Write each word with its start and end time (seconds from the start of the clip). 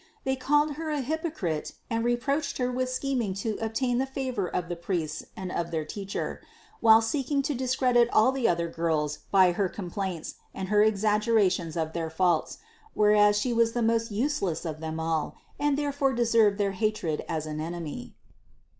They 0.23 0.35
called 0.35 0.77
Her 0.77 0.89
a 0.89 1.01
hypocrite 1.01 1.73
and 1.87 2.03
reproached 2.03 2.57
Her 2.57 2.71
with 2.71 2.89
schem 2.89 3.21
ing 3.23 3.33
to 3.35 3.55
obtain 3.61 3.99
the 3.99 4.07
favor 4.07 4.47
of 4.49 4.67
the 4.67 4.75
priests 4.75 5.25
and 5.37 5.51
of 5.51 5.69
their 5.69 5.85
teacher, 5.85 6.41
while 6.79 7.03
seeking 7.03 7.43
to 7.43 7.53
discredit 7.53 8.09
all 8.11 8.31
the 8.31 8.47
other 8.49 8.67
girls 8.67 9.19
by 9.29 9.51
her 9.51 9.69
com 9.69 9.91
plaints 9.91 10.37
and 10.55 10.69
her 10.69 10.81
exaggerations 10.81 11.77
of 11.77 11.93
their 11.93 12.09
faults, 12.09 12.57
whereas 12.95 13.37
She 13.37 13.53
was 13.53 13.73
the 13.73 13.83
most 13.83 14.09
useless 14.09 14.65
of 14.65 14.79
them 14.79 14.99
all 14.99 15.35
and 15.59 15.77
therefore 15.77 16.13
de 16.13 16.25
served 16.25 16.57
their 16.57 16.71
hatred 16.71 17.23
as 17.29 17.45
an 17.45 17.59
enemy. 17.61 18.15